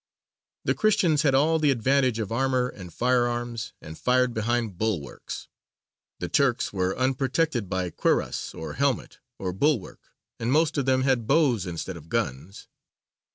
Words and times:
The 0.65 0.73
Christians 0.73 1.21
had 1.21 1.35
all 1.35 1.59
the 1.59 1.69
advantage 1.69 2.17
of 2.17 2.31
armour 2.31 2.69
and 2.69 2.91
firearms, 2.91 3.71
and 3.83 3.95
fired 3.99 4.33
behind 4.33 4.75
bulwarks; 4.79 5.47
the 6.17 6.27
Turks 6.27 6.73
were 6.73 6.97
unprotected 6.97 7.69
by 7.69 7.91
cuirass 7.91 8.55
or 8.55 8.73
helmet 8.73 9.19
or 9.37 9.53
bulwark, 9.53 10.15
and 10.39 10.51
most 10.51 10.75
of 10.79 10.87
them 10.87 11.03
had 11.03 11.27
bows 11.27 11.67
instead 11.67 11.97
of 11.97 12.09
guns. 12.09 12.67